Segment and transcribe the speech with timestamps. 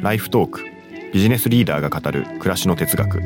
[0.00, 0.64] ライフトーク
[1.12, 3.20] ビジネスリーダーが語る暮らしの哲学。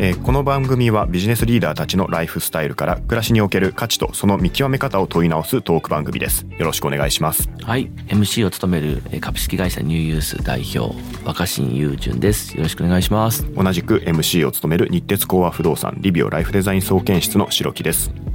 [0.00, 6.44] えーこの番組はビジネスリーダーたちのライフスタイルから暮らしにおける価値とその見極め方を問い直すトーク番組です。
[6.58, 7.48] よろしくお願いします。
[7.62, 10.92] はい、MC を務めるえー株式会社ニューユース代表
[11.24, 12.56] 若新雄純です。
[12.56, 13.46] よろしくお願いします。
[13.54, 18.10] 同じく MC を務める日鉄工和不動産リビオライフデザイン総研室の白木です。
[18.10, 18.33] はい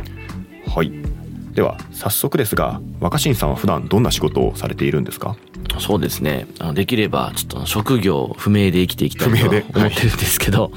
[1.53, 5.35] では早速ですが若新さんは普段どんな仕事をされているんですか？
[5.79, 6.47] そうですね。
[6.59, 9.91] あのできればちょっと職業不明で生きていきたいと思ってるんで
[10.25, 10.71] すけど、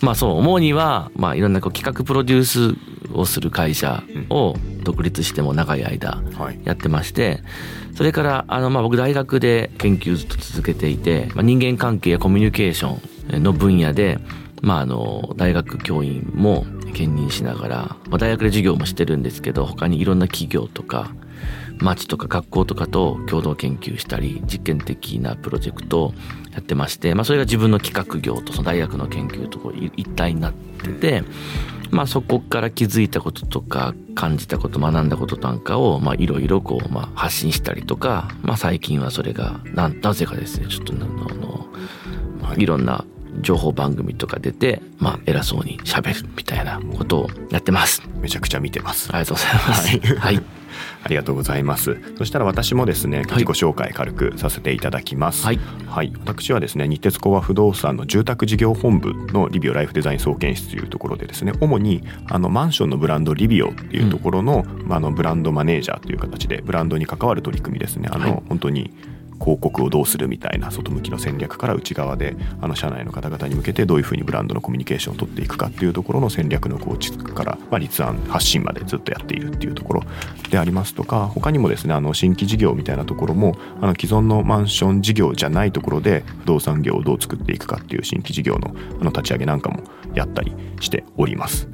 [0.00, 6.60] まあそう主にはまあいろんなこう企画プロデュースをする会社を独立しても長い間はい。
[6.64, 7.42] やってまして、
[7.94, 14.18] それからあのまあ僕大学で研究ずっと続けていて、まあ、人間関係やコミュニケーションの分野で、
[14.62, 17.76] まああの大学教員も兼任しながら、
[18.08, 21.12] まあ、大学で授業もしてるんですけど、他にいろんな企業とか
[21.80, 26.14] 町とか学校とかと共同研究したり実験的なプロジェクトを
[26.52, 31.22] やってまして、まあ、それが自分の企画業とその大学の研究とこうい一体になってて、
[31.90, 41.68] まあ、そこから気づいたこととか感じたこと学んだことなんかをまあいろいろこうまあ発信したりとか、まあ、最近はそれがななぜかですねちょっとあの
[42.56, 43.04] いろんな
[43.40, 48.02] 情報番組とか出て、まあ、偉そうに喋るみたいなことをやってます。
[48.20, 50.16] めちゃくちゃ見てますありがとうございます。
[50.16, 50.42] はい。
[51.02, 51.98] ありがとうございます。
[52.18, 55.44] そしたら私もですね、自己紹介軽くさせていただきます。
[55.44, 55.60] はい。
[55.86, 68.08] はい、私はですね、日鉄工和不動産の住宅事業本部のリビオライフデザイン総研室というところでですね、主にあのマンションのブランドリビオっていうところの、まあ、あのブランドマネージャーという形でブランドに関わる取り組みですね。
[68.12, 68.90] あの、はい本当に
[69.40, 80.04] 広告をどうするみたいな外向きの戦略から内側であの社内の方々に向けてどういうふうにブランドのコミュニケーションを取っていくかっていうところの戦略の構築から、まあ、立案発信までずっとやっているっていうところ
[80.50, 89.82] でありますとか他にもですねあの新規事業みたいなところもあの既存のマンション事業じゃないところで不動産業をどう作っていくかっていう新規事業のあの立ち上げなんかも
[90.14, 91.68] やったりしております。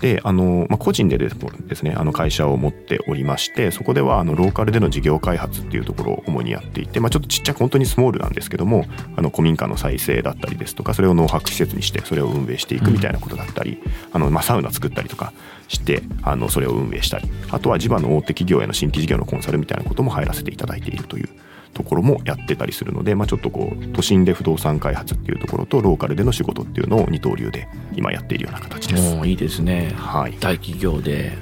[0.00, 15.32] であの、まあ、個人でですですねあの会社を持っておりましてそこではあのローカルでの事業開発っていうところを主にやっていて、まあ、ちょっとちっちゃく本当にスモールなんですけどもあの古民家の再生だったりですとかそれを農泊施設にしてそれを運営していくみたいなことだったり、あのまあ、サウナ作ったりとか
[15.68, 21.28] してあのそれを運営したりあとは地場の大手企業への新規事業のコンサルみたいなことも入らせていただいているという
[21.74, 29.14] ところもやってたりするので、まあ、ちょっとこう都心で不動産開発っていうところとローカルでの仕事っていうのを二刀流で今やっているような形です。
[29.14, 29.92] もういいですね。
[29.96, 31.32] はい大企業で、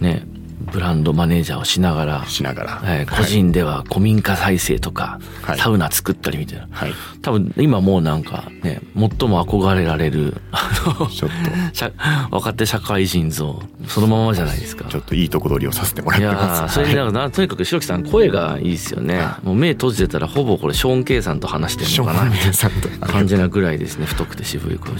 [0.00, 0.22] ね、
[0.60, 6.66] ブランドマネージャーをしながら、しながら、はい個人では古民家再生とか、はいサウナ作ったりみたいな。
[6.70, 6.92] はい、
[7.22, 10.70] 多分今もうなんかね、最も憧れられる、あ
[11.00, 11.30] の、ちょっ
[11.72, 11.90] 社
[12.30, 14.96] 若手社会人像、そのままじゃないですかとち。
[14.96, 16.62] ょっといいとこ取りをさせてもらっいやてます。
[16.62, 19.22] ーそれでなんかなとにかく白木さん声がいいですよね。
[19.42, 24.06] もう目閉じてたらほぼこれショーン・ケイさんと話してるのかなみたいさんとな感じなぐらいですね。
[24.06, 24.98] 太くて渋い声と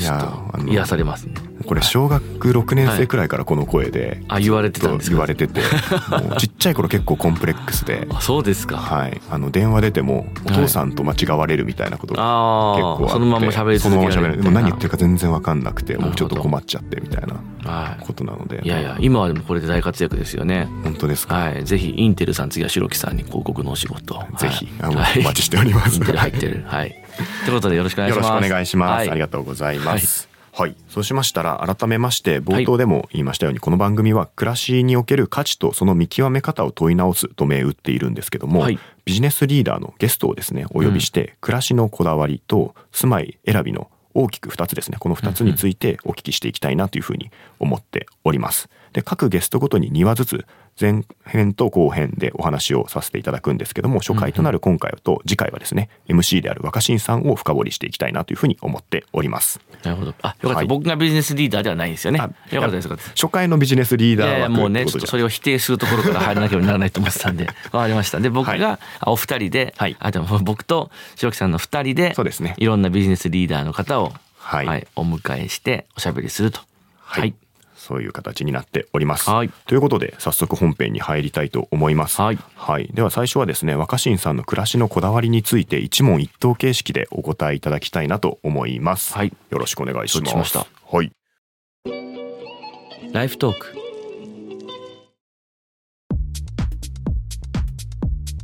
[0.68, 1.34] 癒されますね。
[1.66, 5.16] これ小学6年生くらいからこの声で、あ、言われてたんですか？
[5.16, 5.60] 言われてて
[6.38, 8.06] ちっちゃい頃結構コンプレックスで。
[8.14, 8.76] あ、そうですか。
[8.76, 18.66] はい、あの電話出てもお父さんと間違われるみたいなことがあ結構あってあ、そのまま喋りそのまま喋続けられるるでも何言ってるか全然わかんなくてもうちょっと困っちゃってみたいなはことなのでい。
[18.66, 20.68] いやいや、今はでもこれで大活躍ですよね。
[20.84, 21.64] 本当ですか、はい。
[21.64, 24.22] ぜひ、インテルさん、次は白木さんに広告のお仕事を。
[24.38, 26.64] ぜひ、あはいのお待ちしておりますインテル入ってる。
[26.66, 26.94] はい。
[27.44, 28.26] ということでよろしくお願いします。
[28.26, 30.27] よろしくお願いします、はいありがとうございます。
[30.58, 38.78] はい、そうしましたら改めまして冒頭でも言いましたように、この番組は暮らしにおける価値とその見極め方を問い直すと銘打っているんですけども、はい。
[39.04, 47.30] ビジネスリーダーのゲストをですねお呼びして、暮らしのこだわりと住まい選びの大きく2つですねこの2つについてお聞きしていきたいなというふうに
[47.60, 48.68] 思っております。
[48.92, 50.46] で各ゲストごとに2話ずつ
[50.80, 59.60] 前編と後編でお話をさせていただくんですけども初回となる今回と次回はですね MC である若新さんを深掘りしていきたいなというふうに思っております。
[59.82, 60.14] なるほど。
[60.22, 60.48] あ、よかった。
[60.48, 60.66] はい。
[60.66, 62.20] 僕がビジネスリーダーではないんですよね。
[62.20, 62.88] あよかったです。
[62.88, 67.46] 初回のビジネスリーダーはもうねちょっとそれれを否定するところから入らなければならないと思ってたんで。
[67.72, 68.20] わかりました。
[68.20, 68.58] で僕はい。
[68.58, 69.96] があお二人で、はい。
[69.98, 72.54] あでも僕と白木さんの二人でそうですね。
[72.58, 74.86] いろんなビジネスリーダーの方を、はい。
[74.96, 76.60] お迎えしておしゃべりすると。
[77.08, 77.34] はい、
[77.88, 79.30] そういう形になっております。
[79.30, 82.20] はいということで早速本編に入りたいと思います。
[82.20, 82.38] はい
[82.92, 89.14] では最初はですね若新さんの暮らしのこだわりについて一問一答形式でお答えいただきたいなと思います。
[89.14, 90.30] はいよろしくお願いします。
[90.30, 91.10] しましたはい。
[93.10, 93.77] ライフトーク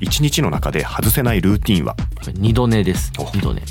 [0.01, 1.97] 一日の中で外せないルーティンは？
[2.35, 3.13] 二度寝です。
[3.19, 3.63] お二度寝。
[3.63, 3.65] あ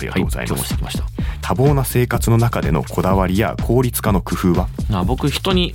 [0.00, 0.56] りがとうございます。
[0.56, 1.04] 日もしてきました？
[1.40, 4.68] 多忙な生活の中でのこだわりや効率化の工夫は？
[4.92, 5.72] あ僕人に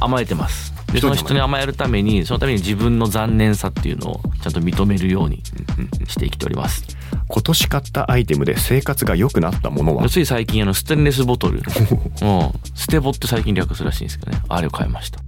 [0.00, 0.72] 甘えてます。
[0.92, 5.42] でその人に甘えるためにそのために自分の残念さっていうのをちゃんと認めるように
[6.06, 6.84] して生きております。
[7.26, 10.08] 今年買ったアイテムで生活が良くなったものは？
[10.08, 11.58] つい最近あのステンレスボトル。
[11.58, 11.62] うん。
[12.74, 14.42] ステボって最近略するらしいんですけどね。
[14.48, 15.20] あれを買いました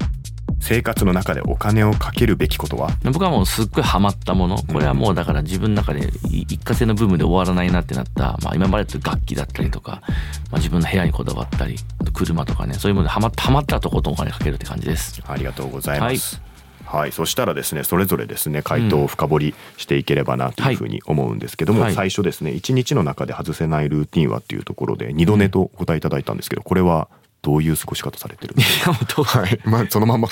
[0.67, 2.91] 生活の中でお金をかけるべきことは？
[3.05, 4.59] 僕はもうすっごいハマったもの。
[4.59, 10.03] これはもうだから自分の中で一過性の部分で終わらないなってなった、まあ、今までと楽器だったりとか、
[10.51, 11.77] まあ、自分の部屋にこだわったり
[12.13, 15.23] 車とかねそういうものでハマったハマったとことんお金かけるって感じです。
[15.29, 16.43] ありがとうございます。
[16.85, 21.95] はい、そしたらですねそれぞれですね回答を深掘りしていければなというふうに思うんですけども、はい。
[21.95, 27.09] 最初ですね一日の中で外せないルーティンはっていうところで二度寝とお答えいただいたんですけどこれは
[27.47, 28.91] どういう過ごし方されてるんですか？
[28.91, 30.29] いやもうどうはい、まあそのまんま。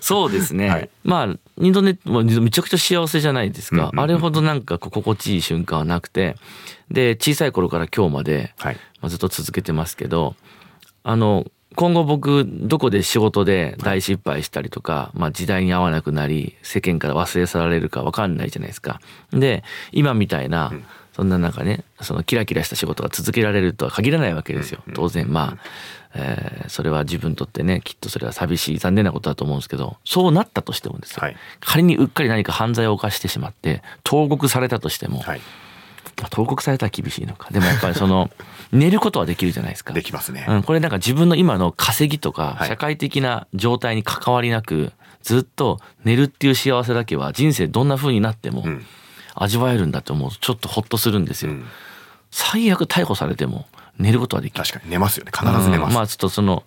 [0.00, 0.88] そうですね、はい。
[1.02, 4.00] まあ二度寝まあめちゃくちゃ幸せじゃないですか、うんうんうん。
[4.00, 6.36] あれほどなんか心地いい瞬間はなくて。
[6.88, 8.76] で小さい頃から今日まで、はい。
[9.00, 10.36] まあ、ずっと続けてますけど
[11.02, 19.00] あの今後僕どこで仕事で大失敗したりとか、まあ、時代に合わなくなり世間から忘れ去られるか分かんないじゃないですか。
[19.30, 20.70] で今みたいな、
[21.12, 24.82] そんな中ねそのキラキラした仕事が続けられるとは限らないわけですよ。
[24.94, 25.58] 当然まあ、
[26.14, 31.36] えーそれは自分にとってねきっとそれは寂しい残念なことだと思うんですけどそうなったとしてもですよ、はい。
[31.60, 35.40] 仮にうっかり何か犯罪を犯してしまって投獄されたとしても、はい。
[36.20, 37.50] まあ投獄されたら厳しいのか。
[37.50, 38.30] でもやっぱり その
[38.72, 39.92] 寝ることはできるじゃないですか。
[39.92, 42.68] できますね、うん、これなんか自分の今の稼ぎとかはい。
[42.68, 44.92] 社会的な状態に関わりなく
[45.22, 48.84] ずっと寝るっていう幸せだけは人生どんな風になってもん
[49.34, 51.52] 味わえるんだと思うとちょっとホッとするんですよ。
[51.52, 51.64] うん。
[52.30, 53.66] 最悪逮捕されても
[53.98, 54.64] 寝ることはできる。
[54.64, 55.32] 確かに寝ますよね。
[55.34, 55.94] 必ず寝ます、うん。
[55.94, 56.64] まあちょっとその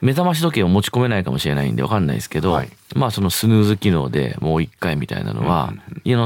[0.00, 2.70] 目覚まし時計を持ち込めないかもしれないんでわかんないですけど、はい。
[2.94, 5.74] まあそのスヌーズ機能でもう一回みたいなのは、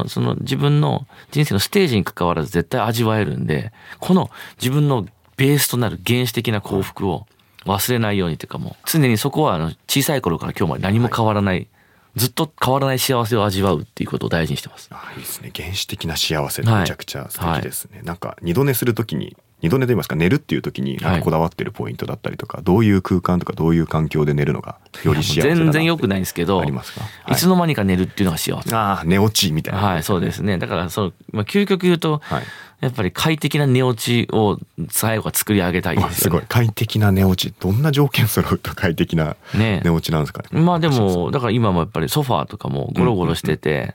[0.07, 7.27] その自分の人生のステージに関わらず絶対味わえるんでこの自分のベースとなる原始的な幸福を
[7.65, 11.67] 忘れないようにというかもう常にそこはあの小さい頃から今日まで何も変わらない、
[12.17, 14.89] ずっと変わらない幸せを味わうっていうことを大事にしてます。
[14.93, 15.51] あいいですね。
[15.55, 27.33] 原始的な幸せめちゃくちゃ素敵ですね、なんか二度寝するときに二度寝と言いますか寝るっていう時になんかこだわってるポイントだったりとか、どういう空間とかどういう環境で寝るのがより幸せ全然良くないんですけどありますか、はい。
[27.33, 28.75] いつの間にか寝るっていうのが幸せ。
[28.75, 30.59] ああ寝落ちみたいな、はい、そうですね。
[30.59, 32.43] だから、その、まあ、究極言うと、はい
[32.85, 34.59] やっぱり快適な寝落ちを
[34.91, 36.67] 最後は作り上げたいわすごいですよね。
[36.67, 37.55] 快適な寝落ち。
[37.59, 39.81] どんな条件揃うと快適なね。
[39.83, 40.61] 寝落ちなんですかね。
[40.61, 43.95] まあでも、だから今もやっぱりソファーとかもゴロゴロしてて、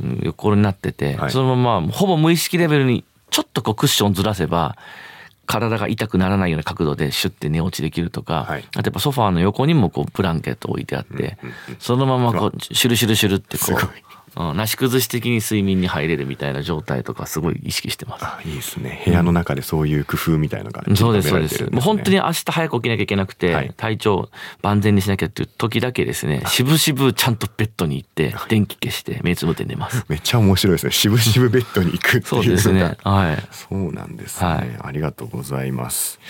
[0.00, 1.30] うん横になってて、はい。
[1.30, 4.76] そのままほぼ無意識レベルにちょっとこうクッションずらせば、
[5.46, 8.64] 体が痛くならないような角度でシュッて寝落ちできるとか、はい。
[8.76, 11.38] あとやっぱソファーの横にもこうブランケット置いてあって、
[11.80, 13.86] そのままこうシュルシュルシュルってこすごい、う
[14.36, 18.24] うん、なし崩し的に睡眠に入れるみたいな状態とかすごい意識してます。
[18.24, 19.02] あいいですね。
[19.04, 21.64] 部屋の中でそういう工夫みたいのがそうです、散そうです。
[21.70, 23.74] もう本当に明日早く起きなきゃいけなくて、はい。
[23.76, 24.30] 体調
[24.62, 30.04] 万全にしなきゃっていう時だけですね、しぶしぶちゃんとベッドに行って、電気消して目つぶって寝ます。
[30.08, 30.92] めっちゃ面白いですね。
[30.92, 32.96] 渋々ベッドに行くっていうそうですね。
[33.02, 33.42] はい。
[33.50, 34.76] そうなんですね、はい。
[34.82, 36.20] ありがとうございます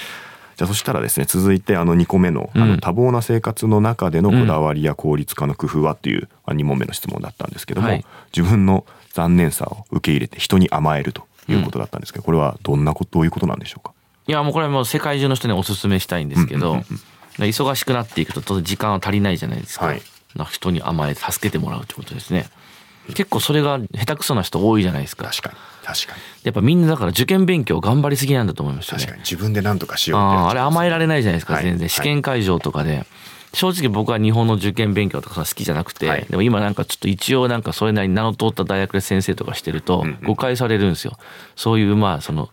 [0.61, 8.05] じゃあそしたらですね続いてあの2個目の,、あのうん多忙な生活の中でのこだわりや効率化の工夫はっていう2問目の質問だったんですけども、はい。
[8.37, 8.85] 自分の
[9.15, 13.95] 残念さを受け入れて人に甘えるということだったんですけど、これはどんなことどういうことなんでしょうか？
[14.27, 16.83] いや、もうこれはもう世界中の人にお勧めしたいんですけど、
[17.39, 19.87] 忙しくなっていくと当然時間は足りないじゃないですか。
[19.87, 20.03] はい。
[20.51, 22.51] 人に甘えて助けてもらうってことですね。
[23.11, 25.25] 結構それが下手くそな人多いじゃないですか。
[25.27, 25.57] 確かに。
[25.85, 26.23] 確かに。
[26.45, 29.01] やっぱみんなだから受験勉強頑張りすぎなんだと思いましたね。
[29.01, 29.17] 確か。
[29.17, 29.23] に。
[29.23, 31.65] 自分で何とかしようあああれ甘えられないじゃないですか、はい。
[31.65, 31.89] 全然。
[31.89, 33.07] 試験会場とかで、
[33.53, 36.27] 正直僕は日本の受験勉強とかさ好きじゃなくて、はい。
[36.29, 40.19] でも今なんかちょっと一応なんかそれなりに名の通った大学で先生とかしてるとうんうん。
[40.23, 41.17] 誤解されるんですよ、
[41.57, 42.51] そういうまあその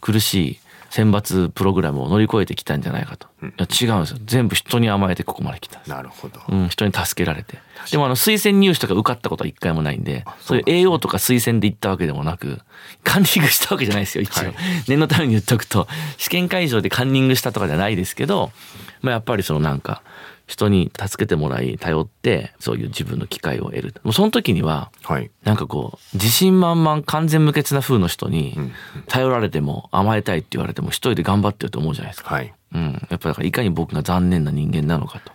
[0.00, 0.58] 苦しい
[0.90, 3.48] 選抜プログラムを乗り越えてきたんじゃないかと、うん。
[3.50, 4.18] いや違うんですよ。
[4.26, 7.58] 全部人に甘えてここまで来たんですなるほど、うん、人に助けられて。
[7.90, 12.60] でもあの推薦入試とか受かったことは一回もないんで、そういう栄養とか推薦で行ったわけでもなく、
[13.04, 14.46] カンニングしたわけじゃないですよ、一応。
[14.46, 14.54] はい。
[14.88, 18.52] 念のために言っとくと、試験会場でカンニングしたとかじゃないですけど、
[19.00, 20.02] まあやっぱりそのなんか、
[20.46, 23.94] 人に助けてもらい、頼って、そういう自分の機会を得る。
[24.02, 25.30] もうその時には、はい。
[25.44, 28.72] なんかこう、自信満々、完全無欠な風の人にうん、
[29.06, 32.34] 頼られても甘えたいって言われても一人で頑張ってると思うじゃないですか。
[32.34, 32.52] はい。
[32.74, 35.32] うん、やっぱだからいかに僕が残念な人間なのかと。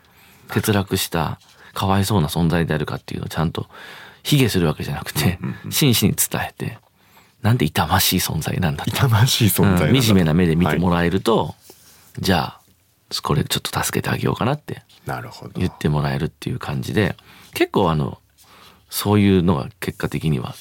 [0.49, 1.39] 欠落した
[1.77, 3.67] かわいそうな存在であるかっていうのをちゃんと
[4.23, 5.37] 卑下するわけじゃなくて
[5.69, 6.79] 真摯に伝えて
[7.43, 11.53] なんで痛ましい存在なんだと、痛ましい存在うん惨めな目で見てもらえると、
[12.17, 12.61] じゃあ
[13.21, 15.53] これちょっと助けてあげようかなってなるほど。
[15.59, 17.15] 言ってもらえるっていう感じで
[17.53, 18.17] 結構あの
[18.89, 20.55] そういうのが結果的には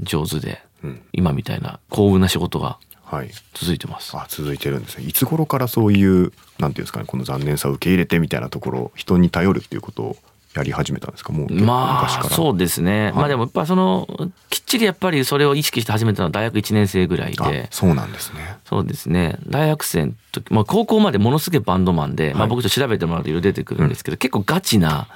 [0.00, 1.02] 上手でうん。
[1.12, 3.30] 今みたいな幸運な仕事がはい。
[3.54, 4.16] 続いてます。
[4.16, 5.04] あ続いてるんですね。
[5.04, 10.16] いつ頃からそういうなんていうんですかねこの残念さを受け入れてみたいなところ人に頼るっていうことを
[10.60, 11.32] やり始めたんですか？
[11.32, 12.26] もうま昔から。
[12.26, 13.12] あそうですね、はい。
[13.12, 14.08] まあでもやっぱその
[14.50, 18.56] きっちりやっぱりそれを意識して始めたのは大学1年生ぐらいあでそうなんですね。
[18.64, 19.38] そうですね。
[19.46, 25.08] 大学生の時、まあ、高校までものすげえバンドマンで、まあ、はい僕と調べてもらうといろいろ出てくるんですけど、結構ガチな、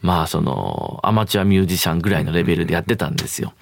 [0.00, 3.52] まあそのアマチュアミュージシャンぐらいのレベルでやってたんですよ。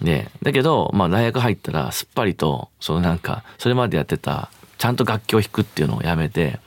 [0.00, 6.58] でだけど、まあ、大学入ったらすっぱりとそのなんかそれまでやってたちゃんと楽器を弾くっていうのをやめて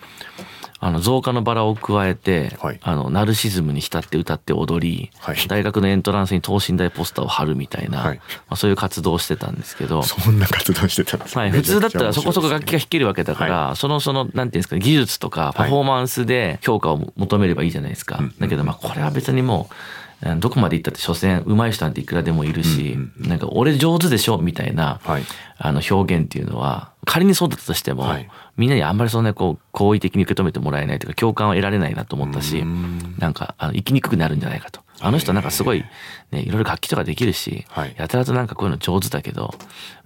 [0.86, 2.80] あの増加のバラを加えて、はい。
[2.82, 5.38] あのナルシズムに浸って歌って踊り、はい。
[5.48, 8.18] 大学のエントランスに等身大ポスターを貼るみたいな、はい。
[8.18, 10.04] まあ、そういう活動をしてたんですけど。
[10.04, 20.03] そんな活動してたんですはい、普通だったらそこそこ楽器が弾けるわけだから、はそのそのなんていうんですかね技術とかパフォーマンスで評価を求めればいいじゃないですか、うんだけどまあこれは別にもううん
[20.38, 25.24] どこまで行ったって所詮上手い人なんていくらでもいるし、なんか俺上手でしょみたいな、はい。
[25.58, 28.30] あの表現っていうのは仮にそうだったとしても、はい。
[28.56, 33.16] みんなにあんまりそんなこう好意的に受け止めてもらえないというか共感を得られないなと思ったしうん。
[33.18, 34.82] なんかあの生きにくくなるんじゃないかと。
[35.02, 35.84] あの人なんかすごい、
[36.32, 37.96] ね、いろいろ楽器とかできるし、はい。
[37.98, 39.54] やたらとなんかこういうの上手だけど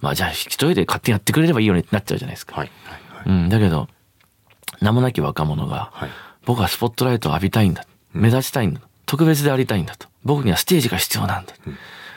[0.00, 2.66] まあじゃあ一人で勝手にやってくれればいいよねってなっちゃうじゃないですか。
[3.26, 3.88] うん、だけど
[4.80, 6.10] 名もなき若者が、はい。
[6.44, 7.84] 僕はスポットライトを浴びたいんだ。
[8.12, 10.06] 目立ちたいんだ特別でありたいんだと。
[10.24, 11.54] 僕にはステージが必要なんだ、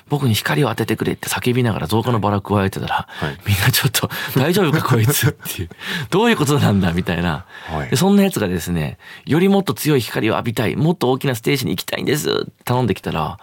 [0.09, 3.37] 僕に光を当ててくれって叫びながら増加のバラ加えてたら、はい。
[3.47, 5.69] みんなちょっと 大丈夫かこいつっていう。
[6.09, 7.89] どういうことなんだみたいな、はい。
[7.89, 10.75] でそんなやつがですねよりもっと強い光を浴びたい。
[10.75, 13.39] もっと大きなステージに行きたいんですって頼んできたら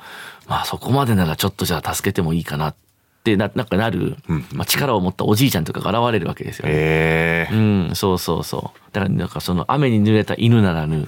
[0.47, 2.75] まあそこまでならちょっとじゃあ助けてもいいかなっ
[3.31, 6.73] てななんかなる、うんまあ、力を持ったおじいちゃんとかが現れるわけですよね。
[6.75, 8.81] ええうん、そうそうそう。
[8.93, 11.07] だからなんかその雨に濡れた犬ならぬ、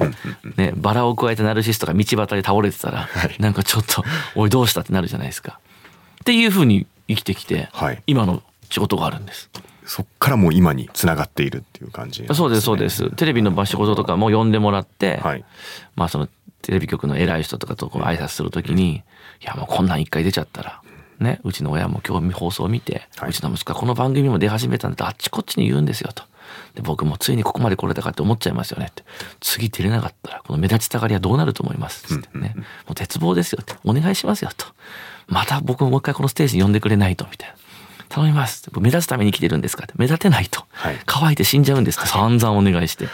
[0.56, 3.08] ね、バラを加えたナルシストが道端で倒れてたら、
[3.38, 5.58] なんかちょっと、おいどうしたってなるじゃないですか。
[6.20, 9.50] っていうふうに生きてきて、はい今の仕事があるんです。
[9.84, 13.10] そっからもう今に繋がっているっていう感じなんね、そうですそうです。
[13.16, 15.44] テレビの仕事とかも呼んでもらって、はい
[15.96, 16.28] まあその
[16.62, 19.02] テレビ局の偉い人とかとこう挨拶するときに、い
[19.42, 20.82] やもうこんなん一回出ちゃったら、
[21.20, 23.30] ね、うちの親も今日放送を見て、はい。
[23.30, 26.24] うちの息子はこの番組も出始めたんだとあっちこっちに言うんですよと。
[26.74, 29.04] で僕もついにここまで来れたかって思っちゃいますよねって。
[29.40, 32.02] 次出れなかったらこの目立ちたがりはどうなると思います？
[32.02, 32.62] つってね、も
[32.92, 33.74] う絶望ですよって。
[33.84, 34.66] お願いしますよと。
[35.28, 37.26] また僕ももう一回このステージに呼んでくれないと。
[37.30, 37.54] みたいな。
[38.08, 38.68] 頼みます。
[38.80, 39.94] 目立つために生きてるんですかって。
[39.96, 40.96] 目立てないと、はい。
[41.06, 42.06] 乾いて死んじゃうんですか？
[42.06, 43.06] 散々お願いして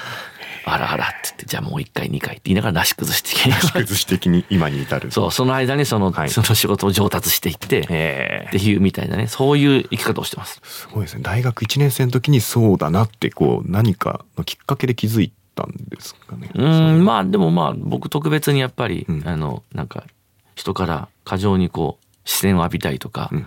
[0.69, 5.13] あらあらって言ってじゃあもう一回二回って言いながらなし崩して崩し的に今に至る。
[5.13, 6.31] そうその間にその,、はい。
[6.31, 10.61] その仕事を上達していって、えっていうみたいなねそういう生き方をしてます。
[10.65, 11.21] すごいですね。
[11.23, 16.51] 大学1年生の時にそうだなってこう何かのきっかけで気づいたんですかね？
[16.53, 19.23] うんまあでもまあ僕特別にやっぱり、うん。
[19.25, 20.05] あのなんか
[20.57, 23.39] 人から過剰にこう視線を浴びたいとか、うん。
[23.41, 23.47] ま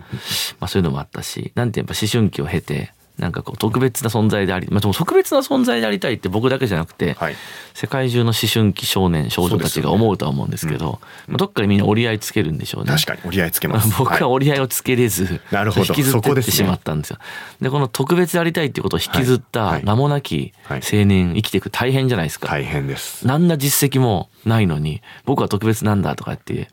[0.60, 7.36] あ、そういうのもあったしなんてやっぱ思春期を経てなんかこう特別な存在であり、まあ、でも特別な存在でありたいって僕だけじゃなくて、はい。
[7.74, 10.98] 世界中の思春期少年少女たちが思うとは思うんですけど
[11.28, 12.92] まあ、どっかでみんな折り合いつけるんでしょうね。
[12.92, 13.90] 確かに折り合いつけます。
[13.98, 14.22] 僕ははい。
[14.24, 15.86] 折り合いをつけれず、なるほど。
[15.86, 17.18] 引きずってってしまったんですよ。
[17.60, 19.72] でこの特別でありたいっていうことを引きずったはい。
[19.74, 19.84] はい。
[19.84, 20.80] 名もなきはい。
[20.80, 22.48] 青年生きていく大変じゃないですか。
[22.48, 23.26] 大変です。
[23.26, 26.70] 何ら実績もないのに僕は特別なんだとかって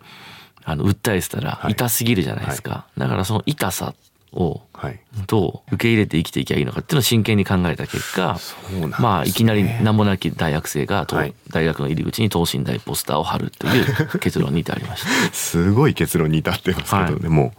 [0.63, 1.73] あの訴えてたらはい。
[1.73, 3.93] 痛すぎるじゃないですか、だからその痛さ
[4.37, 4.99] をはい。
[5.25, 8.37] どう受け入れて生きていけばいいのかっていうのを真剣に考えた結果
[8.71, 8.87] ね。
[8.99, 11.33] まあいきなり名もなき大学生が、とはい。
[11.49, 15.09] 大学の入り口に等身大ポスターを貼るという結論に至りました。
[15.33, 17.15] すごい結論に至ってますけど、はい。
[17.15, 17.53] でも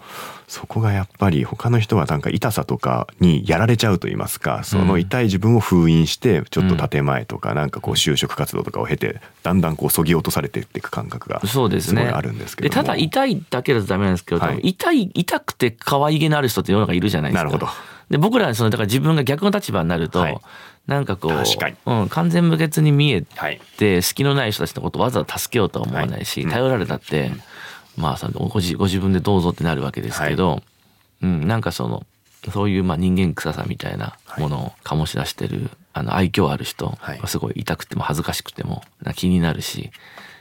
[0.49, 12.75] そこがやっぱり他の人はなんか痛さとかにやられちゃうと言いますかその痛い自分を封印してちょっと建前とかなんかこう就職活動とかを経てだんだんこうそぎ落とされていく感覚がすごいあるんですけども。
[12.75, 14.61] ただ痛いだけだとダメなんですけど、はい。
[14.63, 17.45] 痛い痛くて可愛げのある人って世の中いるじゃないですか。
[17.45, 17.71] なるほど。
[18.09, 20.41] で僕らはそのだから自分が逆の立場になると、はい。
[20.87, 23.61] なんかこううん、完全無欠に見えはい。
[23.77, 27.31] て隙のない人たちのことをわざわざ助けようとは思わないし、頼られたって、
[27.99, 30.63] まあそのご自ご自分でどうぞってなるわけですけど、
[31.23, 32.07] うん、なんかその
[32.53, 37.19] そういうまあ人間臭さみたいなものを醸し出してる、あの愛嬌ある人はい。
[37.19, 39.91] はすごい痛くても恥ずかしくてもな気になるし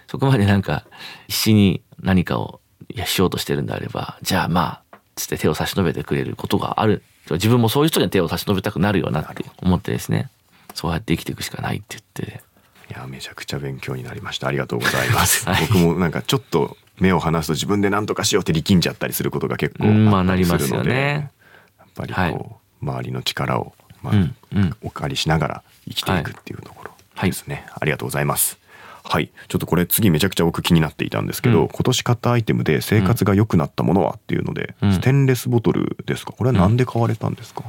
[0.08, 0.86] そこまでなんか
[1.28, 2.62] 必死に何かを
[2.94, 7.04] いやしようとしてるんであればじゃあまあつって手を差し伸べてくれることがある。
[7.30, 10.30] 自分もそういう人には手を差し伸べたくなるよなって思ってですね。
[10.74, 12.42] そうやって生きていくしかないって言って。
[12.90, 14.48] いやめちゃくちゃ勉強になりました。
[14.48, 15.68] ありがとうございます、 はい。
[15.68, 21.32] 僕もなんかちょっと目を離すと自分で何とかしようって力んじゃったりすることが結構ああったりするので、ね。
[21.78, 22.46] やっぱりこう、はい。
[22.82, 24.76] 周りの力を、まあうんうん。
[24.84, 28.60] お借りしながら生きていくっていうところですね、ありがとうございます。
[29.04, 29.32] はい。
[29.48, 31.68] ちょっとこれ次めちゃくちゃ僕気になっていたんですけど、うん。
[31.70, 34.94] 今年買ったアイテムで生活が良くなったものはっていうので、うん。
[34.94, 36.34] ステンレスボトルですか？
[36.34, 37.64] これは何で買われたんですか、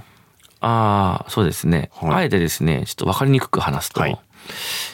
[0.61, 2.15] ああそうですね、はい。
[2.15, 4.19] あえてですねちょっと分かりにくく話すと、はい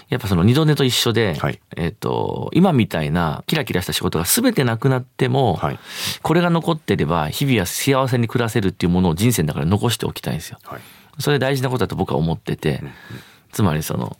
[0.08, 1.60] やっぱその二度寝と一緒で、はい。
[1.76, 5.78] えっ、と、今みたいなキラキラした仕事が全てなくなっても、はい。
[6.22, 10.58] これが残ってれば日々は幸せに暮らせるっていうものを人生の中で残しておきたいんですよ。
[10.64, 10.80] はい。
[11.18, 12.82] それ大事なことだと僕は思ってて、
[13.52, 14.16] つまりその、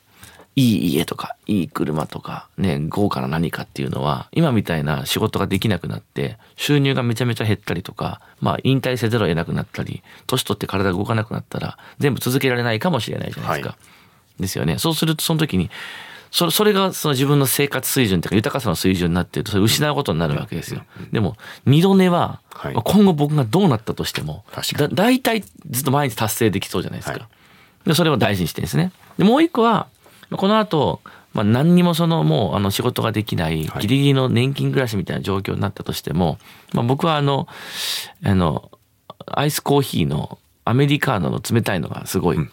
[0.57, 13.71] いい家とか、いい車とか、ね、豪華な何かっていうのは、今みたいな仕事ができなくなって、収入がめちゃめちゃ減ったりとか、まあ、引退せざるを得なくなったり、年取って体が動かなくなったら、全部続けられないかもしれないじゃないですか。
[13.71, 13.77] は
[14.39, 14.79] ですよね。
[14.79, 15.71] そうすると、その時に、
[16.31, 20.83] それそれがその自分の生活水準というか豊かさの水準になっているとそれを失うことになるわけですよ。
[21.13, 22.41] でも二度寝は
[22.83, 24.45] 今後僕がどうなったとしても
[24.77, 27.19] だ大体ずっと毎日達成できそうじゃないですか。
[27.19, 27.29] はい
[27.87, 28.93] でそれを大事にしてるんですね。
[29.19, 29.89] でもう一個は
[30.31, 31.01] まあこの後、
[31.33, 36.39] まあ、何にもそのもうあの仕事ができないギリギリの年金暮らしみたいな状況になったとしても、
[36.73, 37.47] まあ、僕はあの
[38.25, 38.71] あの
[39.27, 42.45] アイスコーヒーのアメリカーノの冷たいのがすごい好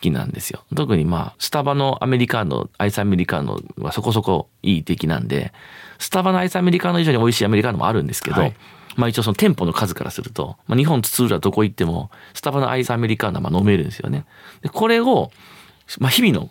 [0.00, 0.64] きなんですよ。
[0.74, 5.52] 特にまあスタバのアメリカーノアイスアメリカーノはそこそこいい出来なんで
[5.98, 8.54] スタバのアイスアメリカーノ以上に美味しいアメリカーノもあるんですけど、はい
[8.96, 14.24] まあ一応その店舗の数からすると、まあ、日本津々浦どこ行ってもスタバのアイスアメリカーノはまあ飲めるんですよね。
[14.62, 15.30] でこれを、
[15.98, 16.50] まあ、日々の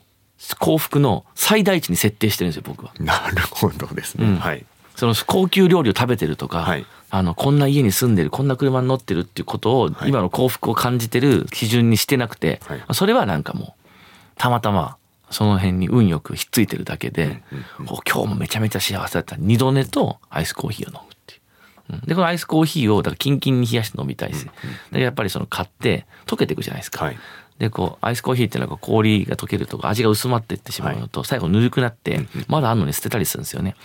[0.58, 2.94] 幸福の最大値に設定してるんですよ僕は。
[2.98, 4.66] なるほどですね、うんはい
[4.96, 10.10] その高級料理を食べてるとか、はいあのこんな家に住んでるこんな車に乗ってるっていうことを、はい。
[10.10, 12.84] 今の幸福を感じてる基準にしてなくて、はい。
[12.94, 13.90] それはなんかもう
[14.38, 14.98] たまたま
[15.32, 17.44] その辺に運よくひっついてるだけで、
[17.86, 19.36] こう今日もめちゃめちゃ幸せだった。
[19.38, 21.42] 二度寝とアイスコーヒーを飲むっていう。
[21.90, 22.02] うん。
[22.02, 24.48] でこのアイスコーヒーをだからキンキンに冷やして飲みたいです、
[24.92, 27.18] でやっぱりその買って溶けていくじゃないですか、はい。
[27.58, 33.76] でこうアイスコーヒーっていうのはこう氷が溶けると味が薄まっていってしまうのと、最後ぬるくなってまだあんのに捨てたりするんですよね。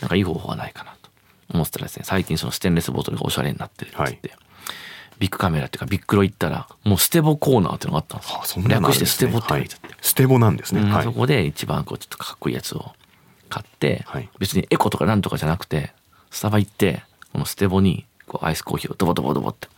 [0.00, 0.92] なんかいい方法がないかな。
[0.92, 0.95] と
[1.52, 4.32] 思ってたらですね最近そのステンレスボトルがおしゃれになってるって言って、
[5.18, 8.40] ビッグカメラっていうかビッグロ行ったらもうステボコーナーっていうのがあったんですよ。
[8.42, 12.92] あそん略してステボって書いてあって、はい、ステボなんですね、そこで一番こうちょっとかっこいいやつを
[13.48, 14.28] 買って、はい。
[14.38, 15.92] 別にエコとかなんとかじゃなくて
[16.30, 19.68] スタバ行ってこのステボにこうアイスコーヒーをドボドボドボって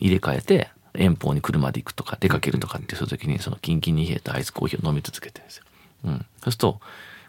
[0.00, 5.64] 入れ替えて遠方に車で行くとか出かけるとかってする時にそのキンキンに冷えたアイスコーヒーを飲み続けてるんですよ。
[6.04, 6.80] うん、そうすると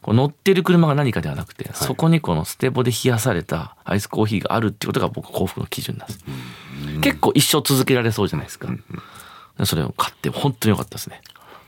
[0.05, 6.19] こう乗ってる車が何かではなくて、そこにこのステボで冷やされたアイスコーヒーがあるっていうことが僕幸福の基準なんです。
[7.01, 8.69] 結構一生続けられそうじゃないですか。
[9.63, 11.21] それを買って本当に良かったですね。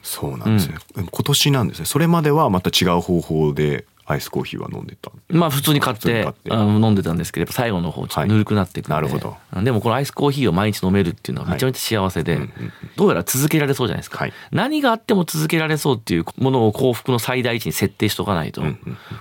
[0.04, 9.38] そうなんですね、でも今年なんですねそれまではまた違う方法でアイスコーヒーは飲んでたまあ普通に買ってあの飲んでたんですけど最後の方ちょっとぬるくなっていくんで、はいなるほど。
[9.56, 12.40] うんでもこのアイスコーヒーを毎日飲めるっていうのはめちゃめちゃ幸せで、
[12.96, 14.34] どうやら続けられそうじゃないですか、はい。
[14.52, 18.62] 何があっても続けられそうっていうものを幸福の最大値に設定しとかないと、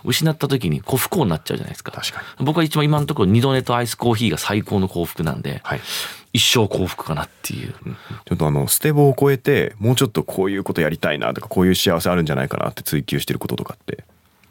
[0.05, 1.83] 失った時にこう不幸になっちゃうじゃないです。
[1.83, 5.81] か確か僕は一番今のところ二度寝とアイスコーヒーが最高の幸福なんで、はい。
[6.33, 7.73] 一生幸福かなっていう、
[8.27, 14.05] ちょっとあのステボを超えてもうちょっとこういうことやりたいなとかこういう幸せあるんじゃないかなって追求してることとかって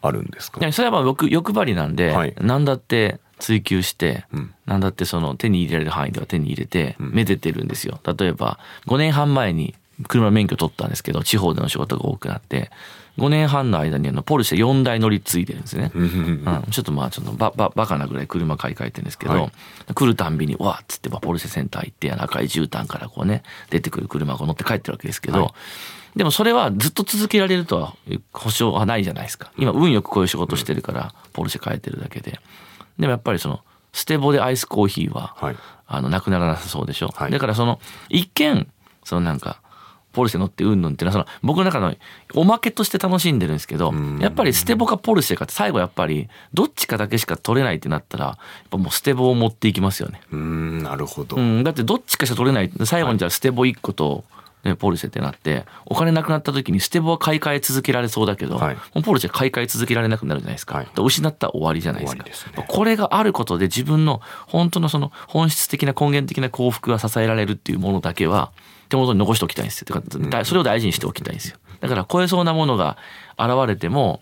[0.07, 0.71] あるんですか？
[0.71, 2.35] それはまあ僕欲張りなんで、はい。
[2.39, 4.53] 何だって追求して、うん。
[4.65, 7.99] 何だってその手に入れられる範囲では手に入れて、めでてるんですよ。
[8.17, 9.75] 例えば5年半前に
[10.07, 12.71] 車の免許取ったんですけど地方での仕事が多くなって
[13.17, 16.63] 5年半の間にあのポルシェ4台乗り継いでるんですね、うん。
[16.69, 19.41] ちょっとまあちょっとバババカなぐらい車買い替えてるんですけど、は
[19.89, 19.93] い。
[19.93, 26.17] 来るたんびにわーっつってまあポルシェセンター行って赤い絨毯からこうね出てくる車が乗って帰ってるわけですけど、はい。
[26.17, 27.95] でもそれはずっと続けられるとは
[28.33, 29.51] 保証はないじゃないですか。
[29.57, 32.39] 今運よくこういう仕事してるからポルシェ変えてるだけで。
[32.99, 33.61] でもやっぱりその
[33.93, 35.55] ステボでアイスコーヒーは、はい。
[35.87, 37.31] あのなくならなさそうでしょ、はい。
[37.31, 37.79] だからその
[38.09, 38.67] 一見
[39.05, 39.61] そのなんか
[40.15, 41.93] ポルシェ乗ってうんぬんっていうのはその僕の中の
[42.33, 44.19] おまけとして楽しんでるんですけどん。
[44.19, 48.37] やっぱりステボかポルシェかって最後やっぱりどっちかだけしか取れないってなったらやっ
[48.69, 50.21] ぱもうステボを持っていきますよね。
[50.31, 52.71] うーんなるほど、うん、だってどっちかしか取れない。
[52.85, 54.23] 最後にじゃあステボ1個と、
[54.65, 58.77] ね、ポルシェってなってお金なくなった時にステボは買い替え続けられそうだけど、はい。
[59.03, 60.87] ポルシェ買い替え続けられなくなるじゃないですか、はい。
[60.97, 62.23] 失ったら終わりじゃないですか。
[62.23, 62.65] ね。
[62.67, 68.51] これがあることで自分の本当のその本質的な根源的な幸福が支えられるっていうものだけは
[68.89, 69.85] 手元に残しておきたいんですよ。
[69.85, 71.57] てかだそれを大事にしておきたいんですよ。
[71.79, 72.97] だから超えそうなものが
[73.37, 74.21] 現れても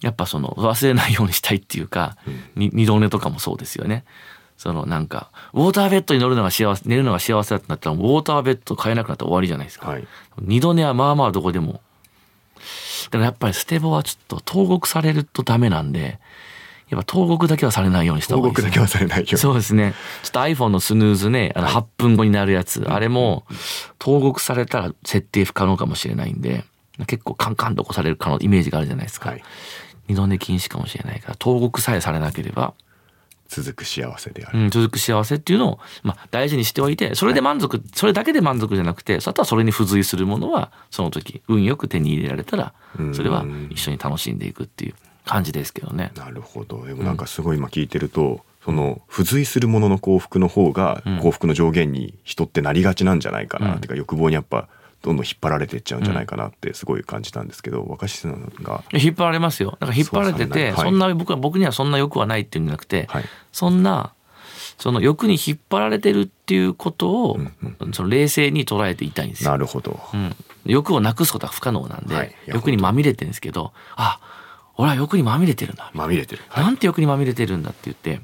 [0.00, 2.16] やっぱその忘れないようにしたいっていうか、
[2.56, 4.04] に二度寝とかもそうですよね。
[4.56, 9.88] そのなんかウォーターベッドに乗るのが幸せ寝るのが幸せだってなったらウォーターベッド買えなくなったら終わりじゃないですか。
[9.88, 10.06] はい
[10.40, 11.80] 二度寝はまあまあどこでも。
[13.10, 16.20] でもやっぱりステボはちょっと投獄されるとダメなんで
[16.88, 19.94] やっぱ投獄だけはされないようにした方がいいですね報告だけはされないようにそうですね。
[20.22, 23.44] ちょっと iPhone のスヌーズね、あの8分後になるやつ、あれも
[23.98, 26.64] 投獄されたら設定不可能かもしれないんで、
[27.06, 29.30] 結構カンカンと起こされる可能イメージがあるじゃないですか。
[29.30, 29.42] はい
[30.08, 32.74] 二度寝禁止かもしれないから、投獄さえされなければ
[33.52, 42.72] 続く幸せである、うん、続く幸せっていうのを、まあ、大事にしておいてそれで満足、それだけで満足じゃなくてあとはそれに付随するものはその時運よく手に入れられたら
[43.12, 46.12] それは一緒に楽しんでいくっていう感じですけどね。
[46.16, 46.84] なるほど。
[46.84, 53.80] でもなんかすごい今聞いてると、その付随するものの幸福の方が幸福の上限に人ってなりがちなんじゃないかな、うん。
[53.80, 54.68] てか欲望にやっぱ
[55.02, 58.84] どんどん引っ張られていっちゃうんじゃないかなってすごい感じたんですけど若新さんが。
[58.92, 59.72] 引っ張られますよ。
[59.72, 63.24] だから引っ張られてて、そうそうそんな僕は僕にはそんな欲はないっていうんじゃなくて、はい。
[63.52, 64.14] そんな
[64.78, 69.50] その欲に引っ張られてるっていうことを、うんその冷静に捉えていたいんですよ。
[69.50, 70.34] なるほど、うん、
[70.64, 72.34] 欲をなくすことは不可能なんで、はい。
[72.46, 74.20] 欲にまみれてるんですけど、あ、
[74.76, 75.90] 俺は欲にまみれてるんだ。
[75.94, 78.20] まみれてる、はいなんて欲にまみれてるんだって言って、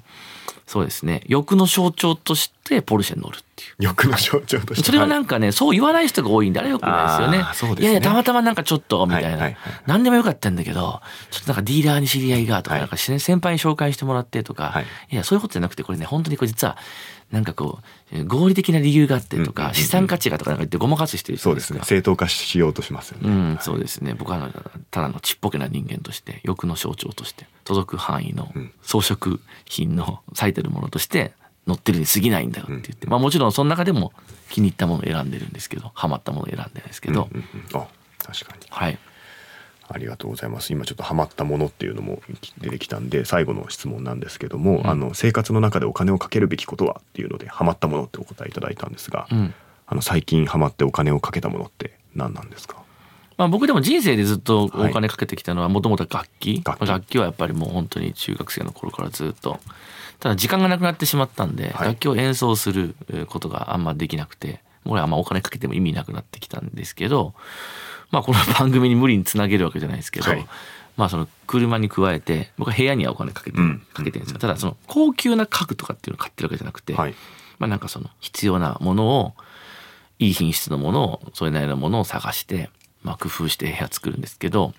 [0.67, 3.39] そうですね、欲の象徴としてポルシェに乗る。
[3.79, 4.87] 欲の象徴として。
[4.87, 7.79] それはなんかね、そう言わない人が多いんで、あれよくないですよね。
[7.79, 7.83] ね。
[7.83, 9.29] いやいや、たまたまなんかちょっと、みたいな。
[9.31, 11.01] はいはいはい何でもよかったんだけど、
[11.31, 12.81] ちょっとなんかディーラーに知り合いがとか、はい。
[12.81, 14.87] なんかし先輩に紹介してもらってとか、はい。
[15.11, 16.77] い、や、そういうことじゃなくて、これね、本当にこれ実は、
[17.31, 21.81] なんかこう、えー合理的な理由があってとか、うん資産価値がとかなんか言ってごまかすしてる人そうですね。
[21.85, 24.15] 正当化しようとしますよね、うん、そうですね。
[24.15, 24.49] 僕は
[24.91, 28.73] ただのちっぽけな人間として、欲の象徴として、届く範囲のん。
[28.83, 31.33] 装飾品の最てるものとして
[31.69, 34.13] 乗ってるに過ぎないんだよって言って、まあもちろんその中でも
[34.51, 37.87] 気に入ったものを選んでるんですけど、ハマったものを選んでるんですけど、うんうんあ
[38.25, 38.67] 確かに。
[38.71, 38.99] はい。
[39.91, 40.73] ありがとうございます。
[40.73, 42.21] 今ちょっとハマったものっていうのも
[42.59, 49.55] 出てきたんで最後の質問なんですけども、あの生活の中でお金をかけるべきことはっていうのでハマったものってお答えいただいたんですが、うん。
[49.87, 52.83] あの最近ハマってお金をかけたものって何なんですか？
[53.39, 56.61] まあ僕でも人生でずっとお金かけてきたのはもともと楽器。
[56.63, 56.89] 楽器。
[56.89, 59.59] 楽器はやっぱりもう本当に中学生の頃からずっと。
[60.21, 61.89] ただ時間がなくなってしまったんで、はい。
[61.89, 67.35] 楽器を演奏するえーことがあんまできなくて、これはあんまお金かけても意味なくなってきたんですけど、
[68.11, 70.47] まあこの 番組に無理につなげるわけじゃないですけど、はい。
[70.97, 73.83] まあその車に加えて、僕は部屋にはお金かけて、うん。
[73.93, 74.39] かけてるんですよ。
[74.39, 77.15] ただその高級な家具とかっていうのを買ってるわけじゃなくて、はい。
[77.59, 79.35] まあなんかその必要なものを
[80.19, 82.71] いい品質のものをそれなりのものを探して、
[83.03, 84.75] まあ、工夫して部屋作るんですけど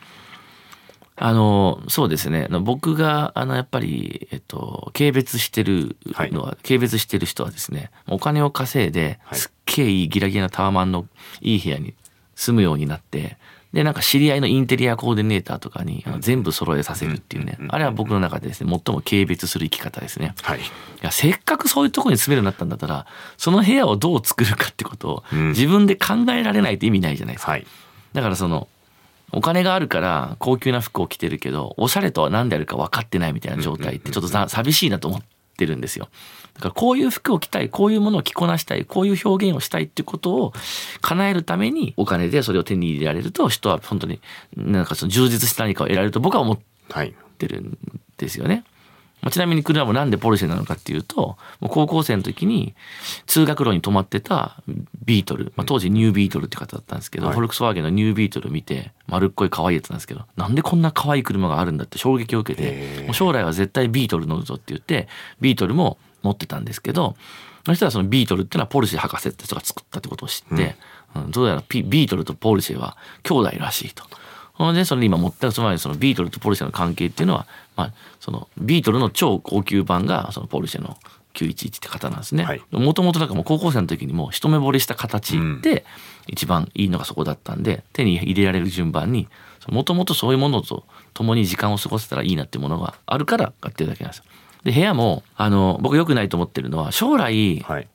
[1.21, 2.47] あのそうですね。
[2.49, 5.97] あの僕があのやっぱり、えっと、軽蔑してる
[6.31, 9.39] のは、軽蔑してる人はですねお金を稼いではい。
[9.39, 11.05] すっげえいいギラギラなタワマンの
[11.41, 11.93] いい部屋に
[12.35, 13.37] 住むようになって
[13.73, 20.33] でなんか知り合いのインテリアコーディネーターとかにあの全部揃えさせるっていうね、あれは僕の中でですね最も軽蔑する生き方ですね。
[20.41, 20.59] はい。
[20.59, 20.61] い
[21.01, 23.05] やせっかくそういうところに住めるようになったんだったら
[23.37, 25.49] その部屋をどう作るかってことをうん。
[25.49, 27.51] 自分で考えられないと意味ないじゃないですか。
[27.51, 27.67] はい。
[28.13, 28.67] だからその
[29.31, 35.21] お金があるから高級な服を着てるけどおしゃれとは何であるか分かってないみたいな状態ってちょっとさ寂しいなと思っ
[35.57, 36.09] てるんですよ。
[36.55, 40.53] だからこういう服を着たいこういうものを着こなしたいこういう表現をしたいっていうことを
[41.01, 44.19] 叶えるためにお金でそれを手に入れられると人は本当に
[44.57, 46.59] なんかその充実した何かを得られると僕は思っ
[47.37, 47.77] てるん
[48.17, 48.63] ですよね。
[49.21, 52.73] まあちなみに車もなんでポルシェなのかっていうと、もう高校生の時に
[53.25, 54.61] 通学路に停まってた
[55.05, 57.33] ビートル、まあ、当時ニュービートルって方だったんですけど、はい。
[57.33, 63.05] フォルクスワーゲンのニュービートルを見て丸っこい可愛いやつなんですけど、なんでこんな可愛い車があるんだって衝撃を受けへて、ー。
[63.05, 65.07] もう将来は絶対ビートル乗るぞって言って、
[65.41, 67.15] ビートルも持ってたんですけど、
[67.65, 74.03] そしたらそのビートルっていうのはポルシェ博士って人が作ったってことを知って、うんどうやらピビートルとポルシェは兄弟らしいと。
[74.59, 80.97] ほんでそれで今持ってるつまりそのビートルとポルシェの関係っていうのは、まあ、そのビートルの超高級版がそのポルシェの
[81.33, 82.61] 911って方なんですねはい。
[82.71, 85.85] もともとだからもう高校生の時にもう一目惚れした形で
[86.27, 89.27] 一番いいのがそこだったんで、手に入れられる順番に
[89.67, 94.25] もともとそういうものと共に時間を過ごせたらいいなっていうものがあるから買ってるだけなんですよ。
[94.63, 97.87] で部屋もあの僕良くないと思ってるのは将来はい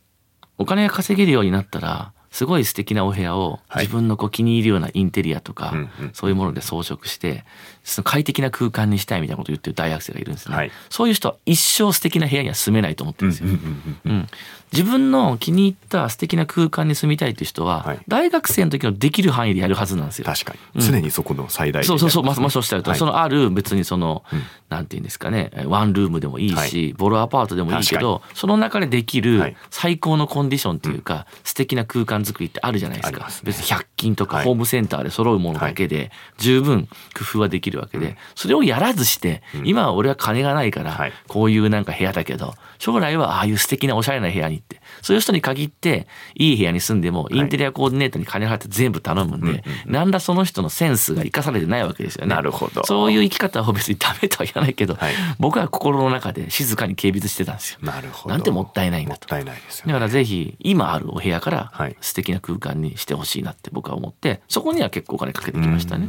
[0.57, 3.85] お金が稼げるようになったらすごい素敵なお部屋をはい。
[3.85, 5.73] 自分のこう気に入るようなインテリアとか、
[6.14, 7.44] そういうもので装飾して
[7.85, 10.70] その快適な空間にしたいみたいなことを言ってる大学生がいるんですね、はい。
[10.90, 14.29] そういう人は一生素敵な部屋には住めないと思ってるんですよ、うんうんうん
[14.75, 18.01] 自分の気に入った素敵な空間に住みたいっていう人は、はい。
[18.09, 20.25] 大学生の時のできる範囲でやるはずなんですよ。
[20.25, 20.83] 確かに。
[20.83, 21.85] 常にそこの最大限。
[21.85, 22.99] そうそうそう、ままあ、そうしたら、はい。
[22.99, 24.42] そのある別にその、うん。
[24.70, 26.92] なんていうんですかね、ワンルームでもいいし、はい。
[26.94, 29.57] ボロアパートでもいいけど、その中でできはるい。
[29.70, 33.29] 最高のコンディションっていうか、素敵な空間作りってあるじゃないですか。
[33.29, 33.33] ね。
[33.44, 34.44] 別に100均とかはい。
[34.44, 52.34] ホームセンターで揃うものだけで、十分工夫はできるわけで、それをやらずして、今は俺は金がないからはい、こういうなんか部屋だけど、将来はああいう素敵なおしゃれな部屋に行って、そういう人に限って、いい部屋に住んでも、インテリアコーディネーターに金払って全部頼むんで、なんだその人のセンスが生かされてないわけですよね。
[52.34, 52.84] なるほど。
[52.84, 55.14] そういう生き方は別にダメとは言わないけど、はい。
[55.38, 57.78] 僕は心の中で静かに軽蔑してたんですよ。
[57.82, 58.34] なるほど。
[58.34, 59.22] なんてもったいないんだと。
[59.22, 61.96] もったいないですよだねからぜひ今あるお部屋からはい。
[62.00, 66.08] 素敵な空間にしてほしいなって僕は思ってそこには結構お金かけてきましたね。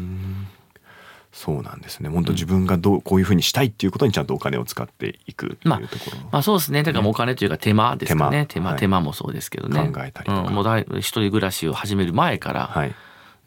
[1.35, 2.07] そうなんですね。
[2.07, 6.17] 本当自分がどうこういうふうにしたいっていうことにちゃんとお金を使っていくっていうところ。
[6.17, 6.81] の、まあそうですね。
[6.81, 8.45] だからもうお金というか手間ですかね。
[8.47, 8.75] 手間。
[8.75, 9.77] 手間もそうですけどね。
[9.91, 10.41] 考えたりとか。
[10.43, 12.95] うん、もうだい一人暮らしを始める前から、はい。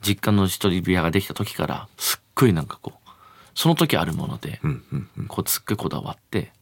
[0.02, 3.10] 実家の一人部屋ができた時からすっごいなんかこう
[3.54, 5.26] その時あるもので、うんうんうん。
[5.26, 6.52] こうすっごいこだわって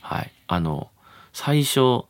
[0.00, 0.32] はい。
[0.48, 0.90] あの
[1.32, 2.04] 最初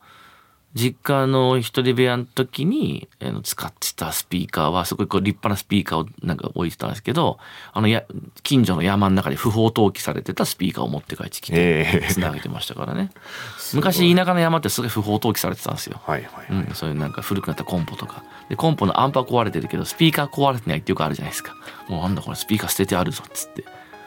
[0.75, 3.07] 実家の一人部屋の時に
[3.43, 7.39] 使ってたスピーカーはすごいこう立派なスピーカーをなんか置いてたんですけど
[7.71, 8.03] あのや
[8.43, 12.07] 近所の山の中で不法投棄されてたスピーカーを持って帰ってきてええ。
[12.11, 13.09] つなげてましたからね。
[13.73, 16.01] 昔田舎の山ってすごい不法投棄されてたんですよ。
[16.05, 18.23] はいはいはい、うん、そういうなんか古くなったコンポとか。
[18.49, 21.53] でコンポのアンプは壊れてるけどスピーカー壊れてないってよくあるじゃないですか。
[21.87, 23.63] もうなんだこれスピーカー捨ててあるぞっつって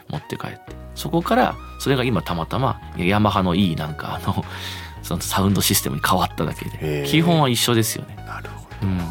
[0.07, 0.59] 持って帰って。
[0.93, 4.45] そこからそれが今たまたまヤマハのいいなんかあの
[5.09, 8.15] そのサウンドシステムに変わっただけへでー基本は一緒ですよね。
[8.27, 8.97] なるほうん。
[8.99, 9.03] ど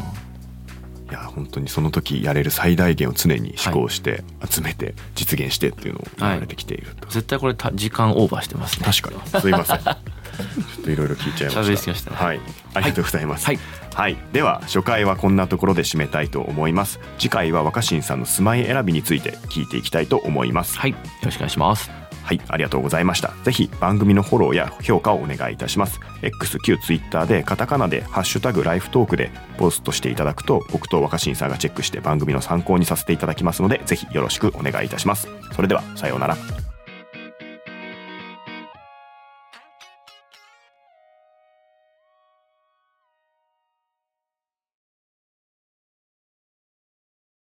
[1.09, 8.85] いや本当にその時やれる最大限を常に思考して集めて実現してっていうのをやられてきていると、絶対これた時間オーバーしてますね。
[8.85, 9.41] 確かに。
[9.41, 9.77] すいません。
[9.83, 11.93] ちょっといろいろ聞いちゃいました。
[11.95, 12.15] したね。
[12.15, 12.39] はい。
[12.75, 13.45] ありがとうございます。
[13.45, 13.59] はい。
[13.93, 17.01] はい、では初回はこんなところで締めたいと思います。
[17.17, 20.79] 次回は若新さんの住まい選びについて聞いていきたいと思います。
[20.79, 20.91] はい。
[20.91, 23.33] よろしくお願いしますはい、ありがとうございました。
[23.43, 25.99] ぜひ番組のフォローや評価をお願いいたします。
[26.21, 35.27] X、Q、Twitter でカタカナでハッシュタグライフトークでポストしていただくと僕と若新さんがチェックして番組の参考にさせていただきますのでぜひよろしくお願いいたします。
[35.55, 36.68] それではさようなら。